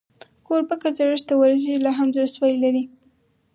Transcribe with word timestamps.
کوربه 0.45 0.75
که 0.81 0.89
زړښت 0.97 1.25
ته 1.27 1.33
ورسېږي، 1.37 1.75
لا 1.85 1.91
هم 1.97 2.07
زړهسوی 2.15 2.53
لري. 2.63 2.83